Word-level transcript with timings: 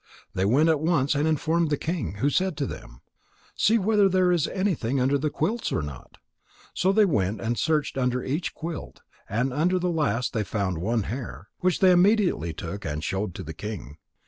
They 0.33 0.45
went 0.45 0.67
at 0.67 0.79
once 0.79 1.13
and 1.13 1.27
informed 1.27 1.69
the 1.69 1.77
king, 1.77 2.13
who 2.13 2.31
said 2.31 2.57
to 2.57 2.65
them: 2.65 3.01
"See 3.55 3.77
whether 3.77 4.09
there 4.09 4.31
is 4.31 4.47
anything 4.47 4.99
under 4.99 5.15
the 5.15 5.29
quilts 5.29 5.71
or 5.71 5.83
not." 5.83 6.17
So 6.73 6.91
they 6.91 7.05
went 7.05 7.39
and 7.39 7.55
searched 7.55 7.99
under 7.99 8.23
each 8.23 8.55
quilt, 8.55 9.01
and 9.29 9.53
under 9.53 9.77
the 9.77 9.91
last 9.91 10.33
they 10.33 10.43
found 10.43 10.79
one 10.79 11.03
hair, 11.03 11.49
which 11.59 11.81
they 11.81 11.91
immediately 11.91 12.51
took 12.51 12.83
and 12.83 13.03
showed 13.03 13.35
to 13.35 13.43
the 13.43 13.53
king. 13.53 13.97